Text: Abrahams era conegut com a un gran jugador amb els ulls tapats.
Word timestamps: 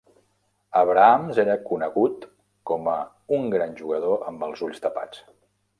Abrahams 0.79 1.41
era 1.43 1.57
conegut 1.67 2.25
com 2.71 2.91
a 2.97 2.99
un 3.39 3.49
gran 3.57 3.79
jugador 3.83 4.29
amb 4.33 4.49
els 4.49 4.67
ulls 4.69 4.85
tapats. 4.89 5.27